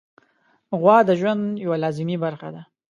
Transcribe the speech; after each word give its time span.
غوا 0.79 0.97
د 1.05 1.09
ژوند 1.19 1.43
یوه 1.65 1.77
لازمي 1.83 2.17
برخه 2.23 2.49
ده. 2.55 2.61